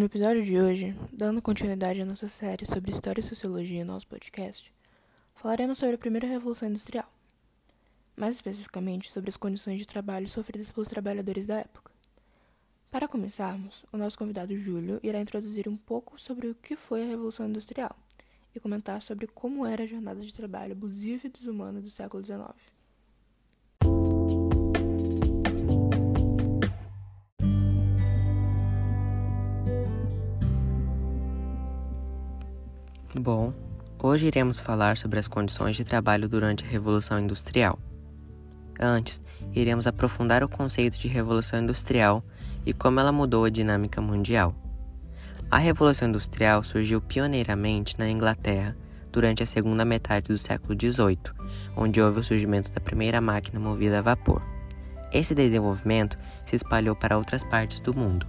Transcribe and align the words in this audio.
No 0.00 0.06
episódio 0.06 0.42
de 0.42 0.58
hoje, 0.58 0.96
dando 1.12 1.42
continuidade 1.42 2.00
à 2.00 2.06
nossa 2.06 2.26
série 2.26 2.64
sobre 2.64 2.90
História 2.90 3.20
e 3.20 3.22
Sociologia 3.22 3.84
no 3.84 3.92
nosso 3.92 4.06
podcast, 4.06 4.72
falaremos 5.34 5.78
sobre 5.78 5.96
a 5.96 5.98
primeira 5.98 6.26
Revolução 6.26 6.70
Industrial, 6.70 7.06
mais 8.16 8.36
especificamente 8.36 9.12
sobre 9.12 9.28
as 9.28 9.36
condições 9.36 9.78
de 9.78 9.86
trabalho 9.86 10.26
sofridas 10.26 10.70
pelos 10.70 10.88
trabalhadores 10.88 11.46
da 11.46 11.58
época. 11.58 11.92
Para 12.90 13.06
começarmos, 13.06 13.84
o 13.92 13.98
nosso 13.98 14.16
convidado 14.16 14.56
Júlio 14.56 15.00
irá 15.02 15.20
introduzir 15.20 15.68
um 15.68 15.76
pouco 15.76 16.18
sobre 16.18 16.48
o 16.48 16.54
que 16.54 16.76
foi 16.76 17.02
a 17.02 17.06
Revolução 17.06 17.46
Industrial 17.46 17.94
e 18.54 18.58
comentar 18.58 19.02
sobre 19.02 19.26
como 19.26 19.66
era 19.66 19.82
a 19.82 19.86
jornada 19.86 20.22
de 20.22 20.32
trabalho 20.32 20.72
abusiva 20.72 21.26
e 21.26 21.30
desumana 21.30 21.78
do 21.78 21.90
século 21.90 22.24
XIX. 22.24 22.54
Bom, 33.12 33.52
hoje 34.00 34.28
iremos 34.28 34.60
falar 34.60 34.96
sobre 34.96 35.18
as 35.18 35.26
condições 35.26 35.74
de 35.74 35.84
trabalho 35.84 36.28
durante 36.28 36.62
a 36.62 36.68
Revolução 36.68 37.18
Industrial. 37.18 37.76
Antes, 38.78 39.20
iremos 39.52 39.84
aprofundar 39.84 40.44
o 40.44 40.48
conceito 40.48 40.96
de 40.96 41.08
Revolução 41.08 41.58
Industrial 41.58 42.22
e 42.64 42.72
como 42.72 43.00
ela 43.00 43.10
mudou 43.10 43.44
a 43.44 43.50
dinâmica 43.50 44.00
mundial. 44.00 44.54
A 45.50 45.58
Revolução 45.58 46.08
Industrial 46.08 46.62
surgiu 46.62 47.00
pioneiramente 47.00 47.98
na 47.98 48.08
Inglaterra 48.08 48.76
durante 49.10 49.42
a 49.42 49.46
segunda 49.46 49.84
metade 49.84 50.28
do 50.28 50.38
século 50.38 50.78
XVIII, 50.80 51.18
onde 51.76 52.00
houve 52.00 52.20
o 52.20 52.24
surgimento 52.24 52.70
da 52.70 52.80
primeira 52.80 53.20
máquina 53.20 53.58
movida 53.58 53.98
a 53.98 54.02
vapor. 54.02 54.40
Esse 55.12 55.34
desenvolvimento 55.34 56.16
se 56.46 56.54
espalhou 56.54 56.94
para 56.94 57.18
outras 57.18 57.42
partes 57.42 57.80
do 57.80 57.92
mundo. 57.92 58.24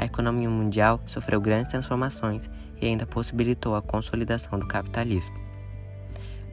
A 0.00 0.06
economia 0.06 0.48
mundial 0.48 0.98
sofreu 1.04 1.38
grandes 1.42 1.70
transformações 1.70 2.48
e 2.80 2.86
ainda 2.86 3.04
possibilitou 3.04 3.76
a 3.76 3.82
consolidação 3.82 4.58
do 4.58 4.66
capitalismo. 4.66 5.36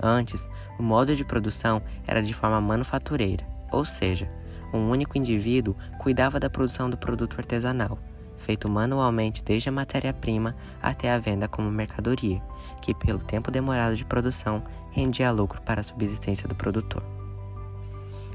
Antes, 0.03 0.49
o 0.77 0.83
modo 0.83 1.15
de 1.15 1.23
produção 1.23 1.81
era 2.05 2.21
de 2.21 2.33
forma 2.33 2.59
manufatureira, 2.59 3.47
ou 3.71 3.85
seja, 3.85 4.29
um 4.73 4.89
único 4.89 5.17
indivíduo 5.17 5.77
cuidava 5.97 6.41
da 6.41 6.49
produção 6.49 6.89
do 6.89 6.97
produto 6.97 7.37
artesanal, 7.37 7.97
feito 8.37 8.67
manualmente 8.67 9.41
desde 9.41 9.69
a 9.69 9.71
matéria-prima 9.71 10.53
até 10.81 11.13
a 11.13 11.17
venda 11.17 11.47
como 11.47 11.71
mercadoria, 11.71 12.43
que 12.81 12.93
pelo 12.93 13.19
tempo 13.19 13.49
demorado 13.49 13.95
de 13.95 14.03
produção 14.03 14.61
rendia 14.91 15.31
lucro 15.31 15.61
para 15.61 15.79
a 15.79 15.85
subsistência 15.85 16.49
do 16.49 16.55
produtor. 16.55 17.01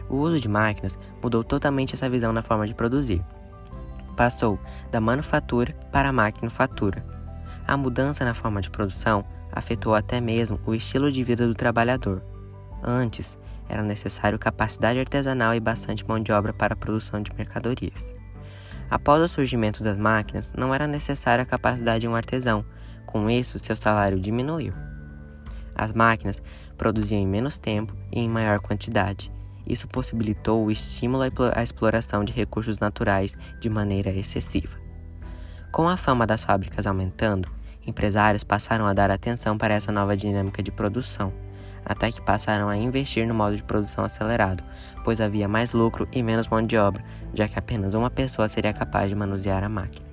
O 0.09 0.17
uso 0.17 0.41
de 0.41 0.49
máquinas 0.49 0.99
mudou 1.23 1.45
totalmente 1.45 1.95
essa 1.95 2.09
visão 2.09 2.33
na 2.33 2.41
forma 2.41 2.67
de 2.67 2.73
produzir. 2.73 3.23
Passou 4.17 4.59
da 4.91 5.01
manufatura 5.01 5.73
para 5.91 6.09
a 6.11 6.13
maquinofatura. 6.13 7.05
A 7.67 7.77
mudança 7.77 8.25
na 8.25 8.35
forma 8.35 8.61
de 8.61 8.71
produção 8.71 9.25
afetou 9.51 9.95
até 9.95 10.21
mesmo 10.21 10.61
o 10.67 10.75
estilo 10.75 11.11
de 11.11 11.23
vida 11.23 11.47
do 11.47 11.55
trabalhador. 11.55 12.23
Antes, 12.83 13.39
era 13.69 13.83
necessário 13.83 14.39
capacidade 14.39 14.99
artesanal 14.99 15.55
e 15.55 15.61
bastante 15.61 16.07
mão 16.07 16.19
de 16.19 16.33
obra 16.33 16.53
para 16.53 16.75
a 16.75 16.77
produção 16.77 17.23
de 17.23 17.33
mercadorias. 17.35 18.13
Após 18.91 19.23
o 19.23 19.29
surgimento 19.29 19.83
das 19.83 19.97
máquinas, 19.97 20.53
não 20.57 20.75
era 20.75 20.87
necessária 20.87 21.43
a 21.43 21.47
capacidade 21.47 22.01
de 22.01 22.09
um 22.09 22.15
artesão, 22.15 22.65
com 23.07 23.31
isso, 23.31 23.59
seu 23.59 23.77
salário 23.77 24.21
diminuiu. 24.21 24.75
As 25.75 25.93
máquinas 25.93 26.43
produziam 26.77 27.21
em 27.21 27.27
menos 27.27 27.59
tempo 27.59 27.97
e 28.11 28.21
em 28.21 28.29
maior 28.29 28.61
quantidade. 28.61 29.33
Isso 29.67 29.89
possibilitou 29.89 30.65
o 30.65 30.71
estímulo 30.71 31.23
à 31.55 31.63
exploração 31.63 32.25
de 32.25 32.33
recursos 32.33 32.79
naturais 32.79 33.37
de 33.61 33.71
maneira 33.71 34.11
excessiva. 34.11 34.79
Com 35.71 35.89
a 35.89 35.97
fama 35.97 36.27
das 36.27 36.45
fábricas 36.45 36.87
aumentando, 36.87 37.49
empresários 37.87 38.45
passaram 38.45 38.87
a 38.87 38.93
dar 38.93 39.11
atenção 39.11 39.57
para 39.57 39.75
essa 39.75 39.91
nova 39.91 40.17
dinâmica 40.17 40.63
de 40.63 40.71
produção 40.71 41.33
até 41.85 42.11
que 42.11 42.21
passaram 42.21 42.69
a 42.69 42.77
investir 42.77 43.27
no 43.27 43.35
modo 43.35 43.57
de 43.57 43.63
produção 43.63 44.05
acelerado, 44.05 44.63
pois 45.05 45.21
havia 45.21 45.49
mais 45.49 45.73
lucro 45.73 46.09
e 46.13 46.23
menos 46.23 46.49
mão 46.49 46.63
de 46.63 46.77
obra, 46.77 47.05
já 47.35 47.49
que 47.49 47.59
apenas 47.59 47.95
uma 47.95 48.11
pessoa 48.11 48.49
seria 48.49 48.73
capaz 48.73 49.09
de 49.09 49.15
manusear 49.15 49.65
a 49.65 49.69
máquina. 49.69 50.07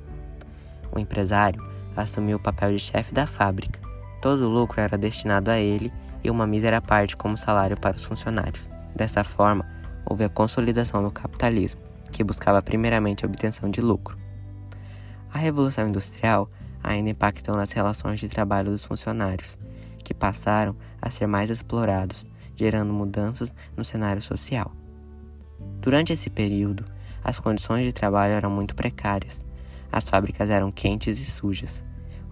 O 0.91 0.99
empresário 0.99 1.63
assumiu 1.95 2.37
o 2.37 2.41
papel 2.41 2.71
de 2.71 2.79
chefe 2.79 3.13
da 3.13 3.25
fábrica. 3.25 3.79
Todo 4.21 4.45
o 4.45 4.49
lucro 4.49 4.81
era 4.81 4.97
destinado 4.97 5.51
a 5.51 5.57
ele 5.57 5.93
e 6.23 6.29
uma 6.29 6.47
mísera 6.47 6.81
parte 6.81 7.15
como 7.15 7.37
salário 7.37 7.77
para 7.77 7.95
os 7.95 8.03
funcionários. 8.03 8.69
Dessa 8.95 9.23
forma, 9.23 9.65
houve 10.05 10.23
a 10.23 10.29
consolidação 10.29 11.03
do 11.03 11.11
capitalismo, 11.11 11.81
que 12.11 12.23
buscava 12.23 12.61
primeiramente 12.61 13.23
a 13.23 13.27
obtenção 13.27 13.69
de 13.69 13.81
lucro. 13.81 14.17
A 15.31 15.37
Revolução 15.37 15.87
Industrial 15.87 16.49
ainda 16.83 17.09
impactou 17.09 17.55
nas 17.55 17.71
relações 17.71 18.19
de 18.19 18.27
trabalho 18.27 18.71
dos 18.71 18.83
funcionários, 18.83 19.57
que 20.03 20.13
passaram 20.13 20.75
a 21.01 21.09
ser 21.09 21.27
mais 21.27 21.49
explorados, 21.49 22.25
gerando 22.55 22.91
mudanças 22.91 23.53
no 23.77 23.85
cenário 23.85 24.21
social. 24.21 24.71
Durante 25.79 26.11
esse 26.11 26.29
período, 26.29 26.83
as 27.23 27.39
condições 27.39 27.85
de 27.85 27.93
trabalho 27.93 28.33
eram 28.33 28.49
muito 28.49 28.75
precárias, 28.75 29.45
as 29.91 30.07
fábricas 30.07 30.49
eram 30.49 30.71
quentes 30.71 31.19
e 31.19 31.25
sujas, 31.25 31.83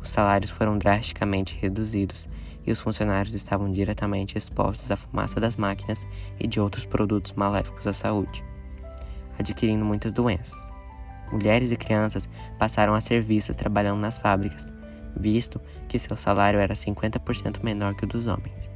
os 0.01 0.09
salários 0.09 0.51
foram 0.51 0.77
drasticamente 0.77 1.57
reduzidos 1.59 2.27
e 2.67 2.71
os 2.71 2.81
funcionários 2.81 3.33
estavam 3.33 3.71
diretamente 3.71 4.37
expostos 4.37 4.91
à 4.91 4.97
fumaça 4.97 5.39
das 5.39 5.55
máquinas 5.55 6.05
e 6.37 6.45
de 6.45 6.59
outros 6.59 6.85
produtos 6.85 7.31
maléficos 7.31 7.87
à 7.87 7.93
saúde, 7.93 8.43
adquirindo 9.39 9.85
muitas 9.85 10.11
doenças. 10.11 10.69
Mulheres 11.31 11.71
e 11.71 11.77
crianças 11.77 12.27
passaram 12.59 12.93
a 12.93 12.99
ser 12.99 13.21
vistas 13.21 13.55
trabalhando 13.55 14.01
nas 14.01 14.17
fábricas, 14.17 14.71
visto 15.15 15.61
que 15.87 15.97
seu 15.97 16.17
salário 16.17 16.59
era 16.59 16.73
50% 16.73 17.63
menor 17.63 17.95
que 17.95 18.03
o 18.03 18.07
dos 18.07 18.27
homens. 18.27 18.69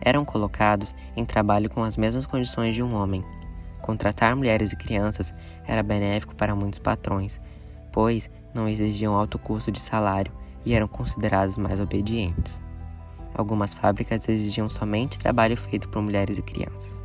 Eram 0.00 0.24
colocados 0.24 0.94
em 1.14 1.26
trabalho 1.26 1.68
com 1.68 1.82
as 1.82 1.96
mesmas 1.96 2.24
condições 2.24 2.74
de 2.74 2.82
um 2.82 2.94
homem. 2.94 3.22
Contratar 3.82 4.34
mulheres 4.34 4.72
e 4.72 4.76
crianças 4.76 5.34
era 5.66 5.82
benéfico 5.82 6.34
para 6.34 6.54
muitos 6.54 6.78
patrões, 6.78 7.40
pois 7.92 8.30
não 8.54 8.68
exigiam 8.68 9.14
alto 9.14 9.38
custo 9.38 9.72
de 9.72 9.80
salário 9.80 10.37
e 10.64 10.74
eram 10.74 10.88
considerados 10.88 11.56
mais 11.56 11.80
obedientes. 11.80 12.60
Algumas 13.34 13.72
fábricas 13.72 14.28
exigiam 14.28 14.68
somente 14.68 15.18
trabalho 15.18 15.56
feito 15.56 15.88
por 15.88 16.02
mulheres 16.02 16.38
e 16.38 16.42
crianças. 16.42 17.04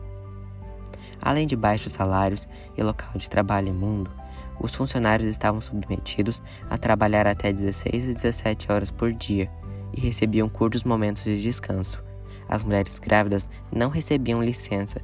Além 1.22 1.48
de 1.48 1.56
baixos 1.56 1.94
salários 1.94 2.48
e 2.78 2.84
local 2.84 3.14
de 3.16 3.30
trabalho 3.30 3.70
imundo, 3.70 4.12
os 4.60 4.76
funcionários 4.76 5.30
estavam 5.30 5.62
submetidos 5.62 6.42
a 6.70 6.78
trabalhar 6.78 7.28
até 7.28 7.52
16 7.52 8.10
e 8.10 8.14
17 8.14 8.72
horas 8.72 8.92
por 8.92 9.12
dia 9.12 9.50
e 9.94 10.02
recebiam 10.02 10.50
curtos 10.50 10.84
momentos 10.84 11.24
de 11.24 11.42
descanso. 11.42 12.04
As 12.48 12.64
mulheres 12.64 13.00
grávidas 13.00 13.50
não 13.72 13.90
recebiam 13.90 14.44
licença 14.44 15.02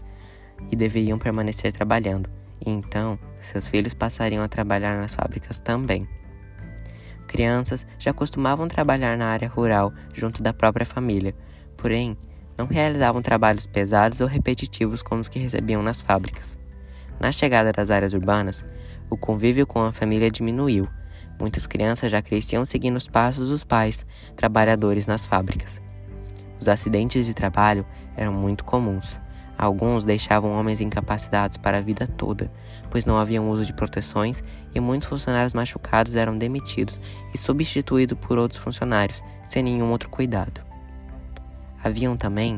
e 0.72 0.76
deveriam 0.76 1.18
permanecer 1.18 1.72
trabalhando, 1.72 2.30
e 2.66 2.70
então 2.70 3.18
seus 3.40 3.68
filhos 3.68 3.94
passariam 3.94 4.44
a 4.44 4.48
trabalhar 4.48 5.00
nas 5.00 5.14
fábricas 5.14 5.59
também. 5.59 6.08
Crianças 7.29 7.85
já 8.00 8.12
costumavam 8.12 8.67
trabalhar 8.67 9.16
na 9.16 9.28
área 9.28 9.47
rural 9.47 9.94
junto 10.16 10.41
da 10.41 10.51
própria 10.51 10.84
família, 10.84 11.35
porém 11.78 12.17
não 12.57 12.66
realizavam 12.66 13.22
trabalhos 13.22 13.67
pesados 13.67 14.19
ou 14.19 14.28
repetitivos 14.28 15.03
como 15.03 15.22
os 15.22 15.29
que 15.29 15.38
recebiam 15.38 15.84
nas 15.84 16.01
fábricas. 16.01 16.57
Na 17.19 17.31
chegada 17.31 17.72
das 17.72 17.91
áreas 17.91 18.16
urbanas, 18.16 18.66
o 19.12 19.16
convívio 19.16 19.67
com 19.67 19.79
a 19.84 19.91
família 19.91 20.31
diminuiu. 20.31 20.90
Muitas 21.40 21.67
crianças 21.67 22.12
já 22.12 22.19
cresciam 22.19 22.66
seguindo 22.66 22.97
os 22.97 23.07
passos 23.07 23.50
dos 23.50 23.63
pais, 23.63 24.03
trabalhadores 24.35 25.06
nas 25.06 25.23
fábricas. 25.23 25.79
Os 26.59 26.67
acidentes 26.67 27.28
de 27.28 27.35
trabalho 27.35 27.85
eram 28.17 28.34
muito 28.34 28.66
comuns. 28.66 29.22
Alguns 29.59 30.06
deixavam 30.06 30.53
homens 30.53 30.79
incapacitados 30.79 31.58
para 31.58 31.79
a 31.79 31.82
vida 31.82 32.08
toda, 32.08 32.50
pois 32.90 33.03
não 33.03 33.17
havia 33.17 33.41
uso 33.41 33.66
de 33.66 33.73
proteções 33.73 34.41
e 34.73 34.79
muitos 34.79 35.09
funcionários 35.09 35.53
machucados 35.53 36.16
eram 36.16 36.38
demitidos 36.38 37.02
e 37.34 37.38
substituídos 37.38 38.17
por 38.22 38.38
outros 38.38 38.61
funcionários, 38.61 39.22
sem 39.44 39.61
nenhum 39.61 39.91
outro 39.91 40.09
cuidado. 40.09 40.61
Haviam 41.84 42.16
também 42.16 42.58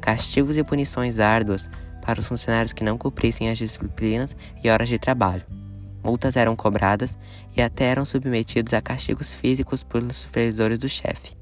castigos 0.00 0.56
e 0.56 0.64
punições 0.64 1.20
árduas 1.20 1.68
para 2.00 2.18
os 2.18 2.26
funcionários 2.26 2.72
que 2.72 2.82
não 2.82 2.96
cumprissem 2.96 3.50
as 3.50 3.58
disciplinas 3.58 4.34
e 4.64 4.70
horas 4.70 4.88
de 4.88 4.98
trabalho. 4.98 5.44
Multas 6.02 6.34
eram 6.34 6.56
cobradas 6.56 7.18
e 7.54 7.60
até 7.60 7.84
eram 7.84 8.06
submetidos 8.06 8.72
a 8.72 8.80
castigos 8.80 9.34
físicos 9.34 9.82
pelos 9.82 10.16
supervisores 10.16 10.78
do 10.78 10.88
chefe. 10.88 11.36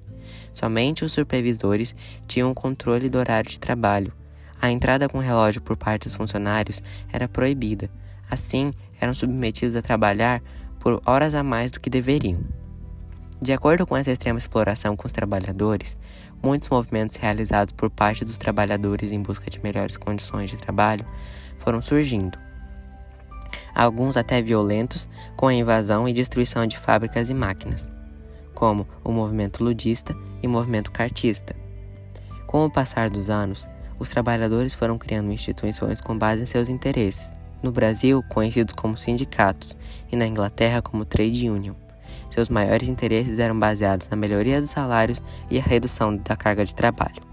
Somente 0.52 1.04
os 1.04 1.12
supervisores 1.12 1.94
tinham 2.26 2.52
controle 2.52 3.08
do 3.08 3.18
horário 3.18 3.48
de 3.48 3.60
trabalho. 3.60 4.12
A 4.60 4.70
entrada 4.70 5.08
com 5.08 5.18
relógio 5.18 5.60
por 5.60 5.76
parte 5.76 6.04
dos 6.04 6.14
funcionários 6.14 6.82
era 7.12 7.28
proibida. 7.28 7.90
Assim, 8.30 8.70
eram 9.00 9.14
submetidos 9.14 9.76
a 9.76 9.82
trabalhar 9.82 10.42
por 10.78 11.00
horas 11.04 11.34
a 11.34 11.42
mais 11.42 11.70
do 11.70 11.80
que 11.80 11.90
deveriam. 11.90 12.40
De 13.40 13.52
acordo 13.52 13.86
com 13.86 13.96
essa 13.96 14.10
extrema 14.10 14.38
exploração 14.38 14.96
com 14.96 15.06
os 15.06 15.12
trabalhadores, 15.12 15.98
muitos 16.42 16.70
movimentos 16.70 17.16
realizados 17.16 17.72
por 17.72 17.90
parte 17.90 18.24
dos 18.24 18.38
trabalhadores 18.38 19.12
em 19.12 19.20
busca 19.20 19.50
de 19.50 19.60
melhores 19.62 19.96
condições 19.96 20.50
de 20.50 20.56
trabalho 20.56 21.04
foram 21.58 21.82
surgindo. 21.82 22.38
alguns 23.74 24.16
até 24.16 24.40
violentos, 24.40 25.06
com 25.36 25.48
a 25.48 25.54
invasão 25.54 26.08
e 26.08 26.14
destruição 26.14 26.66
de 26.66 26.78
fábricas 26.78 27.28
e 27.28 27.34
máquinas, 27.34 27.86
como 28.54 28.88
o 29.04 29.12
movimento 29.12 29.62
ludista 29.62 30.16
e 30.42 30.46
o 30.46 30.50
movimento 30.50 30.90
cartista. 30.90 31.54
Com 32.46 32.64
o 32.64 32.70
passar 32.70 33.10
dos 33.10 33.28
anos, 33.28 33.68
os 33.98 34.10
trabalhadores 34.10 34.74
foram 34.74 34.98
criando 34.98 35.32
instituições 35.32 36.00
com 36.00 36.16
base 36.16 36.42
em 36.42 36.46
seus 36.46 36.68
interesses, 36.68 37.32
no 37.62 37.72
Brasil, 37.72 38.22
conhecidos 38.28 38.74
como 38.74 38.96
sindicatos, 38.96 39.76
e 40.10 40.16
na 40.16 40.26
Inglaterra 40.26 40.82
como 40.82 41.04
trade 41.04 41.50
union. 41.50 41.74
Seus 42.30 42.48
maiores 42.48 42.88
interesses 42.88 43.38
eram 43.38 43.58
baseados 43.58 44.08
na 44.08 44.16
melhoria 44.16 44.60
dos 44.60 44.70
salários 44.70 45.22
e 45.50 45.58
a 45.58 45.62
redução 45.62 46.16
da 46.16 46.36
carga 46.36 46.64
de 46.64 46.74
trabalho. 46.74 47.24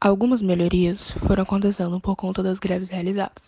Algumas 0.00 0.42
melhorias 0.42 1.12
foram 1.12 1.44
acontecendo 1.44 1.98
por 1.98 2.14
conta 2.14 2.42
das 2.42 2.58
greves 2.58 2.90
realizadas. 2.90 3.42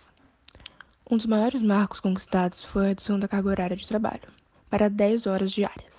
Um 1.08 1.17
dos 1.17 1.26
maiores 1.26 1.62
marcos 1.62 2.00
conquistados 2.00 2.64
foi 2.64 2.85
a 2.85 2.88
redução 2.88 3.17
da 3.17 3.29
carga 3.29 3.49
horária 3.49 3.76
de 3.76 3.87
trabalho, 3.87 4.29
para 4.69 4.91
10 4.91 5.29
horas 5.29 5.53
diárias. 5.53 5.94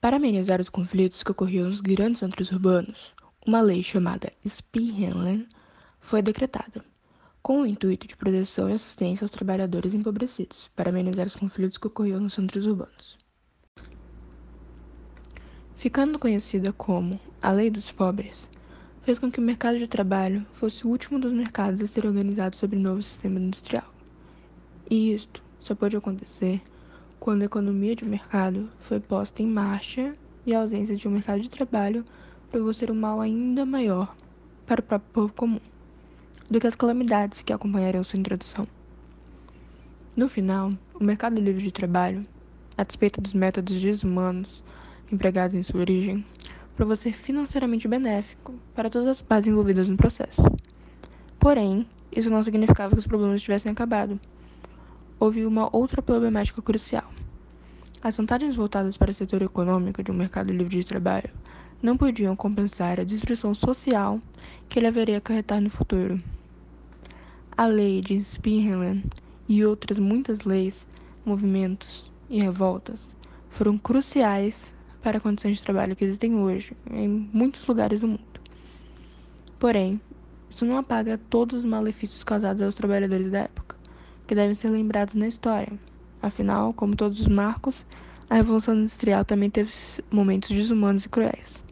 Para 0.00 0.16
amenizar 0.16 0.60
os 0.60 0.68
conflitos 0.68 1.22
que 1.22 1.30
ocorriam 1.30 1.68
nos 1.68 1.80
grandes 1.80 2.18
centros 2.18 2.50
urbanos, 2.50 3.14
uma 3.46 3.60
lei 3.60 3.80
chamada 3.80 4.32
Spielregeln 4.44 5.44
foi 6.00 6.20
decretada, 6.20 6.84
com 7.40 7.62
o 7.62 7.66
intuito 7.66 8.08
de 8.08 8.16
proteção 8.16 8.68
e 8.68 8.72
assistência 8.72 9.24
aos 9.24 9.30
trabalhadores 9.30 9.94
empobrecidos, 9.94 10.68
para 10.74 10.90
amenizar 10.90 11.28
os 11.28 11.36
conflitos 11.36 11.78
que 11.78 11.86
ocorriam 11.86 12.18
nos 12.18 12.34
centros 12.34 12.66
urbanos. 12.66 13.16
Ficando 15.76 16.18
conhecida 16.18 16.72
como 16.72 17.20
a 17.40 17.52
Lei 17.52 17.70
dos 17.70 17.92
Pobres, 17.92 18.48
fez 19.08 19.18
com 19.18 19.30
que 19.30 19.40
o 19.40 19.42
mercado 19.42 19.78
de 19.78 19.86
trabalho 19.86 20.44
fosse 20.52 20.86
o 20.86 20.90
último 20.90 21.18
dos 21.18 21.32
mercados 21.32 21.80
a 21.80 21.86
ser 21.86 22.04
organizado 22.04 22.54
sob 22.54 22.76
o 22.76 22.78
novo 22.78 23.02
sistema 23.02 23.40
industrial. 23.40 23.90
E 24.90 25.14
isto 25.14 25.42
só 25.60 25.74
pôde 25.74 25.96
acontecer 25.96 26.60
quando 27.18 27.40
a 27.40 27.46
economia 27.46 27.96
de 27.96 28.04
mercado 28.04 28.68
foi 28.80 29.00
posta 29.00 29.42
em 29.42 29.46
marcha 29.46 30.14
e 30.44 30.54
a 30.54 30.60
ausência 30.60 30.94
de 30.94 31.08
um 31.08 31.12
mercado 31.12 31.40
de 31.40 31.48
trabalho 31.48 32.04
provou 32.50 32.74
ser 32.74 32.90
um 32.90 32.94
mal 32.94 33.18
ainda 33.18 33.64
maior 33.64 34.14
para 34.66 34.80
o 34.80 34.84
próprio 34.84 35.10
povo 35.10 35.32
comum 35.32 35.60
do 36.50 36.60
que 36.60 36.66
as 36.66 36.74
calamidades 36.74 37.40
que 37.40 37.50
acompanhariam 37.54 38.04
sua 38.04 38.18
introdução. 38.18 38.68
No 40.14 40.28
final, 40.28 40.70
o 40.92 41.02
mercado 41.02 41.40
livre 41.40 41.62
de 41.62 41.72
trabalho, 41.72 42.26
a 42.76 42.84
despeito 42.84 43.22
dos 43.22 43.32
métodos 43.32 43.80
desumanos 43.80 44.62
empregados 45.10 45.56
em 45.56 45.62
sua 45.62 45.80
origem, 45.80 46.22
provou 46.78 46.94
ser 46.94 47.12
financeiramente 47.12 47.88
benéfico 47.88 48.54
para 48.72 48.88
todas 48.88 49.08
as 49.08 49.20
partes 49.20 49.48
envolvidas 49.48 49.88
no 49.88 49.96
processo. 49.96 50.40
Porém, 51.36 51.84
isso 52.12 52.30
não 52.30 52.40
significava 52.40 52.92
que 52.92 53.00
os 53.00 53.06
problemas 53.06 53.42
tivessem 53.42 53.72
acabado. 53.72 54.18
Houve 55.18 55.44
uma 55.44 55.68
outra 55.76 56.00
problemática 56.00 56.62
crucial. 56.62 57.12
As 58.00 58.16
vantagens 58.16 58.54
voltadas 58.54 58.96
para 58.96 59.10
o 59.10 59.14
setor 59.14 59.42
econômico 59.42 60.04
de 60.04 60.12
um 60.12 60.14
mercado 60.14 60.52
livre 60.52 60.78
de 60.78 60.86
trabalho 60.86 61.30
não 61.82 61.96
podiam 61.96 62.36
compensar 62.36 63.00
a 63.00 63.04
destruição 63.04 63.52
social 63.54 64.20
que 64.68 64.78
ele 64.78 64.86
haveria 64.86 65.18
acarretar 65.18 65.60
no 65.60 65.70
futuro. 65.70 66.22
A 67.56 67.66
lei 67.66 68.00
de 68.00 68.20
Spinhelan 68.20 69.02
e 69.48 69.64
outras 69.64 69.98
muitas 69.98 70.44
leis, 70.44 70.86
movimentos 71.26 72.08
e 72.30 72.40
revoltas 72.40 73.00
foram 73.50 73.76
cruciais 73.76 74.72
para 75.08 75.20
condições 75.20 75.56
de 75.56 75.62
trabalho 75.62 75.96
que 75.96 76.04
existem 76.04 76.34
hoje 76.34 76.76
em 76.90 77.08
muitos 77.08 77.66
lugares 77.66 77.98
do 77.98 78.06
mundo. 78.06 78.40
Porém, 79.58 79.98
isso 80.50 80.66
não 80.66 80.76
apaga 80.76 81.18
todos 81.30 81.60
os 81.60 81.64
malefícios 81.64 82.22
causados 82.22 82.60
aos 82.60 82.74
trabalhadores 82.74 83.30
da 83.30 83.38
época, 83.38 83.74
que 84.26 84.34
devem 84.34 84.52
ser 84.52 84.68
lembrados 84.68 85.14
na 85.14 85.26
história. 85.26 85.72
Afinal, 86.20 86.74
como 86.74 86.94
todos 86.94 87.20
os 87.20 87.26
marcos, 87.26 87.86
a 88.28 88.34
Revolução 88.34 88.74
Industrial 88.74 89.24
também 89.24 89.48
teve 89.48 89.72
momentos 90.10 90.50
desumanos 90.50 91.06
e 91.06 91.08
cruéis. 91.08 91.64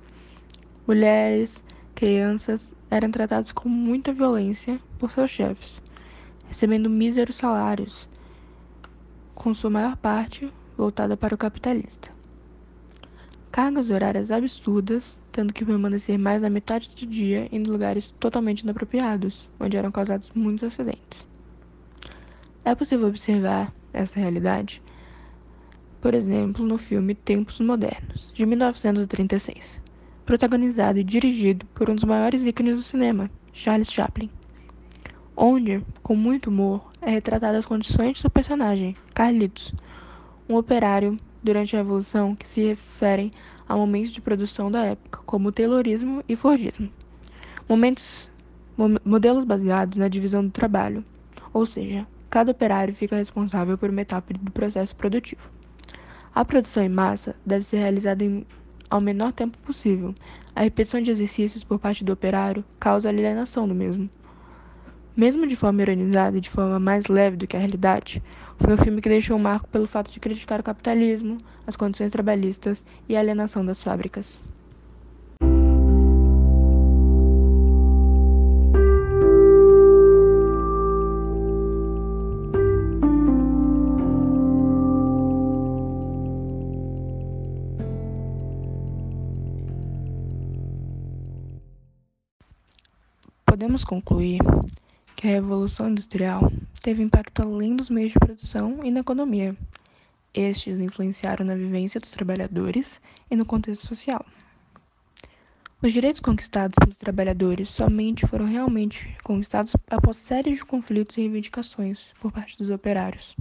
Mulheres, 0.87 1.63
crianças 1.95 2.75
eram 2.91 3.11
tratados 3.11 3.53
com 3.53 3.69
muita 3.69 4.15
violência 4.15 4.81
por 4.99 5.11
seus 5.11 5.31
chefes, 5.31 5.83
recebendo 6.49 6.89
míseros 6.89 7.37
salários, 7.37 8.09
com 9.35 9.53
sua 9.53 9.69
maior 9.69 9.95
parte 9.99 10.51
voltada 10.75 11.19
para 11.19 11.35
o 11.35 11.39
capitalista 11.39 12.16
cargas 13.57 13.89
horárias 13.89 14.31
absurdas, 14.31 15.19
tendo 15.33 15.51
que 15.51 15.65
permanecer 15.65 16.19
mais 16.19 16.43
da 16.43 16.51
metade 16.51 16.91
do 16.91 17.07
dia 17.07 17.49
em 17.51 17.63
lugares 17.63 18.11
totalmente 18.11 18.61
inapropriados, 18.61 19.49
onde 19.59 19.79
eram 19.79 19.91
causados 19.91 20.31
muitos 20.35 20.63
acidentes. 20.63 21.27
É 22.63 22.75
possível 22.75 23.09
observar 23.09 23.73
essa 23.95 24.21
realidade, 24.21 24.83
por 26.03 26.13
exemplo, 26.13 26.67
no 26.67 26.77
filme 26.77 27.15
Tempos 27.15 27.59
Modernos, 27.59 28.31
de 28.35 28.45
1936, 28.45 29.81
protagonizado 30.27 30.99
e 30.99 31.03
dirigido 31.03 31.65
por 31.75 31.89
um 31.89 31.95
dos 31.95 32.05
maiores 32.05 32.45
ícones 32.45 32.77
do 32.77 32.83
cinema, 32.83 33.31
Charles 33.55 33.91
Chaplin, 33.91 34.29
onde, 35.35 35.83
com 36.03 36.15
muito 36.15 36.51
humor, 36.51 36.93
é 37.01 37.09
retratada 37.09 37.57
as 37.57 37.65
condições 37.65 38.13
de 38.13 38.19
seu 38.19 38.29
personagem, 38.29 38.95
Carlitos, 39.15 39.73
um 40.47 40.57
operário 40.57 41.17
durante 41.47 41.77
a 41.77 41.79
Revolução 41.79 42.35
que 42.35 42.47
se 42.47 42.61
referem 42.61 43.33
a 43.69 43.77
momentos 43.77 44.11
de 44.11 44.21
produção 44.21 44.71
da 44.71 44.85
época, 44.85 45.21
como 45.25 45.49
o 45.49 45.53
Taylorismo 45.53 46.23
e 46.29 46.35
Fordismo. 46.35 46.91
Momentos, 47.69 48.29
modelos 49.05 49.45
baseados 49.45 49.97
na 49.97 50.09
divisão 50.09 50.45
do 50.45 50.51
trabalho, 50.51 51.05
ou 51.53 51.65
seja, 51.65 52.07
cada 52.29 52.51
operário 52.51 52.95
fica 52.95 53.17
responsável 53.17 53.79
por 53.79 53.91
uma 53.91 54.03
etapa 54.03 54.35
do 54.35 54.51
processo 54.51 54.95
produtivo. 54.97 55.43
A 56.35 56.45
produção 56.45 56.83
em 56.83 56.89
massa 56.89 57.37
deve 57.47 57.65
ser 57.65 57.79
realizada 57.79 58.25
em, 58.25 58.45
ao 58.91 59.01
menor 59.01 59.33
tempo 59.33 59.57
possível. 59.59 60.15
A 60.55 60.63
repetição 60.63 61.01
de 61.01 61.13
exercícios 61.13 61.63
por 61.63 61.79
parte 61.79 62.05
do 62.05 62.13
operário 62.13 62.65
causa 62.79 63.09
alienação 63.09 63.67
do 63.69 63.75
mesmo. 63.75 64.11
Mesmo 65.17 65.47
de 65.47 65.57
forma 65.57 65.81
ironizada 65.81 66.37
e 66.37 66.43
de 66.43 66.51
forma 66.51 66.79
mais 66.79 67.07
leve 67.07 67.39
do 67.39 67.47
que 67.47 67.57
a 67.57 67.59
realidade, 67.59 68.23
foi 68.59 68.75
um 68.75 68.77
filme 68.77 69.01
que 69.01 69.09
deixou 69.09 69.35
um 69.35 69.41
marco 69.41 69.67
pelo 69.67 69.87
fato 69.87 70.11
de 70.13 70.21
criticar 70.21 70.61
o 70.61 70.63
capitalismo, 70.63 71.39
as 71.67 71.75
condições 71.75 72.13
trabalhistas 72.13 72.85
e 73.09 73.17
a 73.17 73.21
alienação 73.21 73.65
das 73.65 73.83
fábricas. 73.83 74.45
Podemos 93.47 93.83
concluir 93.83 94.41
a 95.27 95.29
Revolução 95.29 95.89
Industrial 95.89 96.53
teve 96.81 97.03
impacto 97.03 97.43
além 97.43 97.75
dos 97.75 97.91
meios 97.91 98.13
de 98.13 98.19
produção 98.19 98.85
e 98.85 98.93
na 98.93 99.01
economia. 99.01 99.57
Estes 100.33 100.79
influenciaram 100.79 101.45
na 101.45 101.57
vivência 101.57 101.99
dos 101.99 102.13
trabalhadores 102.13 103.01
e 103.29 103.35
no 103.35 103.45
contexto 103.45 103.89
social. 103.89 104.25
Os 105.83 105.93
direitos 105.93 106.21
conquistados 106.21 106.77
pelos 106.79 106.97
trabalhadores 106.97 107.71
somente 107.71 108.25
foram 108.25 108.47
realmente 108.47 109.17
conquistados 109.25 109.73
após 109.91 110.17
séries 110.17 110.59
de 110.59 110.65
conflitos 110.65 111.17
e 111.17 111.23
reivindicações 111.23 112.09
por 112.21 112.31
parte 112.31 112.57
dos 112.57 112.71
operários. 112.71 113.37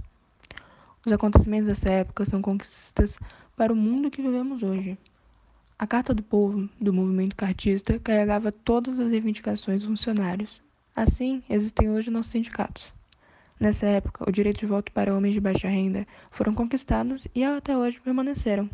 Os 1.04 1.12
acontecimentos 1.12 1.68
dessa 1.68 1.88
época 1.88 2.24
são 2.24 2.42
conquistas 2.42 3.16
para 3.56 3.72
o 3.72 3.76
mundo 3.76 4.10
que 4.10 4.20
vivemos 4.20 4.64
hoje. 4.64 4.98
A 5.78 5.86
Carta 5.86 6.12
do 6.12 6.22
Povo, 6.22 6.68
do 6.80 6.92
movimento 6.92 7.36
cartista, 7.36 7.96
carregava 8.00 8.50
todas 8.50 8.98
as 8.98 9.10
reivindicações 9.12 9.82
dos 9.82 9.88
funcionários 9.88 10.65
Assim, 10.96 11.42
existem 11.50 11.90
hoje 11.90 12.10
nossos 12.10 12.32
sindicatos. 12.32 12.90
Nessa 13.60 13.84
época, 13.84 14.24
o 14.26 14.32
direito 14.32 14.60
de 14.60 14.66
voto 14.66 14.90
para 14.92 15.14
homens 15.14 15.34
de 15.34 15.40
baixa 15.40 15.68
renda 15.68 16.06
foram 16.30 16.54
conquistados 16.54 17.26
e 17.34 17.44
até 17.44 17.76
hoje 17.76 18.00
permaneceram. 18.00 18.70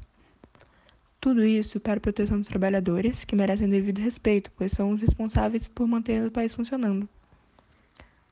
Tudo 1.21 1.45
isso 1.45 1.81
para 1.81 1.99
a 1.99 2.01
proteção 2.01 2.39
dos 2.39 2.47
trabalhadores, 2.47 3.25
que 3.25 3.35
merecem 3.35 3.69
devido 3.69 3.99
respeito, 3.99 4.53
pois 4.57 4.71
são 4.71 4.93
os 4.93 5.01
responsáveis 5.01 5.67
por 5.67 5.89
manter 5.89 6.25
o 6.25 6.31
país 6.31 6.55
funcionando. 6.55 7.09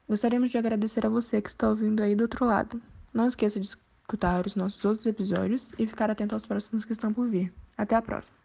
Gostaríamos 0.08 0.50
de 0.50 0.58
agradecer 0.58 1.04
a 1.04 1.08
você 1.08 1.42
que 1.42 1.48
está 1.48 1.68
ouvindo 1.68 2.00
aí 2.00 2.14
do 2.14 2.22
outro 2.22 2.44
lado. 2.44 2.80
Não 3.12 3.26
esqueça 3.26 3.58
de 3.58 3.66
escutar 3.66 4.46
os 4.46 4.54
nossos 4.54 4.84
outros 4.84 5.06
episódios 5.06 5.68
e 5.76 5.86
ficar 5.86 6.10
atento 6.10 6.34
aos 6.34 6.46
próximos 6.46 6.84
que 6.84 6.92
estão 6.92 7.12
por 7.12 7.28
vir. 7.28 7.52
Até 7.76 7.96
a 7.96 8.02
próxima. 8.02 8.36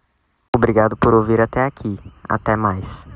Obrigado 0.55 0.97
por 0.97 1.13
ouvir 1.13 1.39
até 1.39 1.65
aqui. 1.65 1.99
Até 2.27 2.55
mais. 2.55 3.07